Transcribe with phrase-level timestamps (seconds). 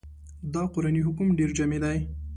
[0.53, 1.97] دا قرآني حکم ډېر جامع دی.